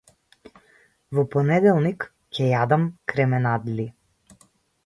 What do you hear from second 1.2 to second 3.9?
понеделник ќе јадам кременадли.